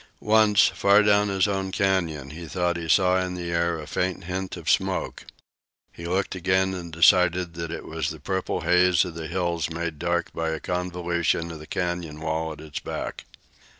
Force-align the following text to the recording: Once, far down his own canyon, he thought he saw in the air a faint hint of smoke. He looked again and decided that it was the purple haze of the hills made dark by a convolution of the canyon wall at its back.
Once, 0.33 0.69
far 0.69 1.03
down 1.03 1.27
his 1.29 1.47
own 1.47 1.71
canyon, 1.71 2.31
he 2.31 2.47
thought 2.47 2.75
he 2.75 2.89
saw 2.89 3.19
in 3.21 3.35
the 3.35 3.51
air 3.51 3.77
a 3.77 3.85
faint 3.85 4.23
hint 4.23 4.57
of 4.57 4.67
smoke. 4.67 5.25
He 5.91 6.07
looked 6.07 6.33
again 6.33 6.73
and 6.73 6.91
decided 6.91 7.53
that 7.53 7.69
it 7.69 7.85
was 7.85 8.09
the 8.09 8.19
purple 8.19 8.61
haze 8.61 9.05
of 9.05 9.13
the 9.13 9.27
hills 9.27 9.69
made 9.69 9.99
dark 9.99 10.33
by 10.33 10.49
a 10.49 10.59
convolution 10.59 11.51
of 11.51 11.59
the 11.59 11.67
canyon 11.67 12.19
wall 12.19 12.51
at 12.51 12.61
its 12.61 12.79
back. 12.79 13.25